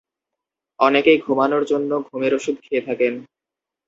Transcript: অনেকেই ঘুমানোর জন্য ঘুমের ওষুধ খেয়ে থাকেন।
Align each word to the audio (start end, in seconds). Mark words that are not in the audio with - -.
অনেকেই 0.79 1.17
ঘুমানোর 1.17 1.63
জন্য 1.65 1.91
ঘুমের 2.07 2.33
ওষুধ 2.33 2.55
খেয়ে 2.63 2.85
থাকেন। 2.87 3.13